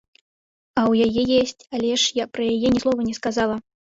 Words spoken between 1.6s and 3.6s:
але ж я пра яе ні слова не сказала.